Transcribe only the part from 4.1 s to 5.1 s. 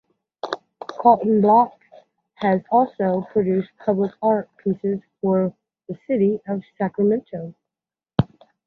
art pieces